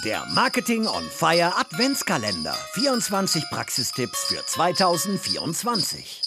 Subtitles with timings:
[0.00, 2.54] Der Marketing on Fire Adventskalender.
[2.72, 6.22] 24 Praxistipps für 2024.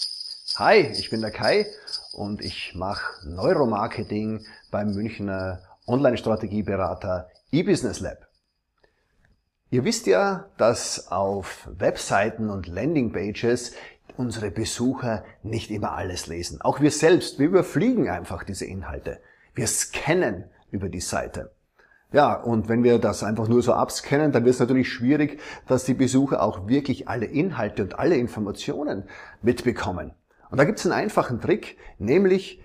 [0.54, 1.66] Hi, ich bin der Kai
[2.12, 8.28] und ich mache Neuromarketing beim Münchner Online-Strategieberater eBusiness Lab.
[9.70, 13.72] Ihr wisst ja, dass auf Webseiten und Landingpages
[14.16, 16.60] unsere Besucher nicht immer alles lesen.
[16.60, 19.20] Auch wir selbst, wir überfliegen einfach diese Inhalte.
[19.54, 21.50] Wir scannen über die Seite.
[22.16, 25.84] Ja, und wenn wir das einfach nur so abscannen, dann wird es natürlich schwierig, dass
[25.84, 29.04] die Besucher auch wirklich alle Inhalte und alle Informationen
[29.42, 30.14] mitbekommen.
[30.50, 32.62] Und da gibt es einen einfachen Trick, nämlich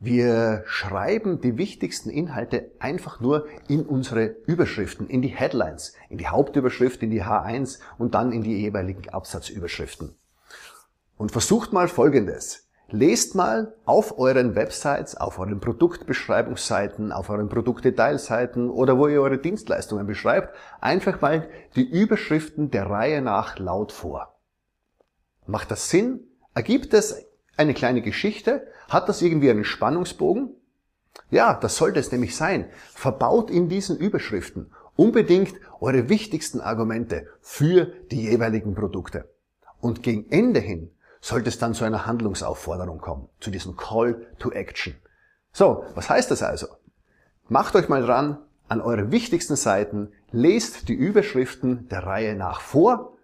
[0.00, 6.26] wir schreiben die wichtigsten Inhalte einfach nur in unsere Überschriften, in die Headlines, in die
[6.26, 10.16] Hauptüberschrift, in die H1 und dann in die jeweiligen Absatzüberschriften.
[11.16, 12.69] Und versucht mal Folgendes.
[12.92, 19.38] Lest mal auf euren Websites, auf euren Produktbeschreibungsseiten, auf euren Produktdetailseiten oder wo ihr eure
[19.38, 24.34] Dienstleistungen beschreibt, einfach mal die Überschriften der Reihe nach laut vor.
[25.46, 26.20] Macht das Sinn?
[26.52, 27.24] Ergibt es
[27.56, 28.66] eine kleine Geschichte?
[28.88, 30.50] Hat das irgendwie einen Spannungsbogen?
[31.30, 32.70] Ja, das sollte es nämlich sein.
[32.92, 39.28] Verbaut in diesen Überschriften unbedingt eure wichtigsten Argumente für die jeweiligen Produkte.
[39.80, 40.90] Und gegen Ende hin
[41.20, 44.94] sollte es dann zu einer Handlungsaufforderung kommen, zu diesem Call to Action.
[45.52, 46.68] So, was heißt das also?
[47.48, 53.16] Macht euch mal dran an eure wichtigsten Seiten, lest die Überschriften der Reihe nach vor,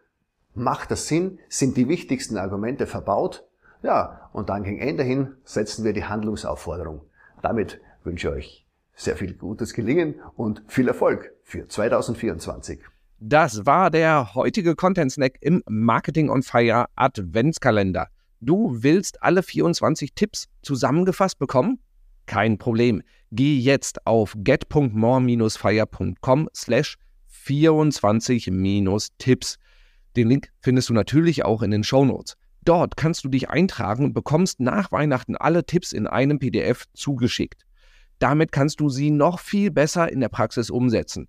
[0.54, 3.46] macht das Sinn, sind die wichtigsten Argumente verbaut,
[3.82, 7.02] ja, und dann gegen Ende hin setzen wir die Handlungsaufforderung.
[7.42, 12.80] Damit wünsche ich euch sehr viel gutes Gelingen und viel Erfolg für 2024.
[13.18, 18.08] Das war der heutige Content Snack im Marketing on Fire Adventskalender.
[18.40, 21.78] Du willst alle 24 Tipps zusammengefasst bekommen?
[22.26, 23.00] Kein Problem.
[23.32, 26.98] Geh jetzt auf get.more-fire.com slash
[27.46, 29.56] 24-Tipps.
[30.16, 32.34] Den Link findest du natürlich auch in den Show Notes.
[32.64, 37.62] Dort kannst du dich eintragen und bekommst nach Weihnachten alle Tipps in einem PDF zugeschickt.
[38.18, 41.28] Damit kannst du sie noch viel besser in der Praxis umsetzen.